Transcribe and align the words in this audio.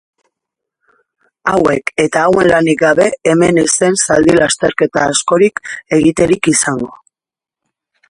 Hauek 1.51 1.91
eta 2.05 2.23
hauen 2.29 2.49
lanik 2.53 2.81
gabe 2.85 3.07
hemen 3.33 3.61
ez 3.65 3.67
zen 3.75 4.01
zaldi-lasterketa 4.09 5.07
askorik 5.15 5.65
egiterik 6.01 6.55
izango. 6.57 6.95